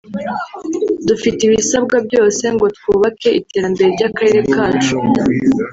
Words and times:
Dufite 1.07 1.39
ibisabwa 1.43 1.97
byose 2.07 2.43
ngo 2.55 2.65
twubake 2.77 3.29
iterambere 3.39 3.89
ry’akarere 3.95 4.39
kacu 4.53 4.95